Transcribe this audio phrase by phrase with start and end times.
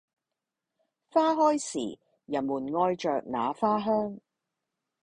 [1.11, 4.19] 花開時；人們愛著那花香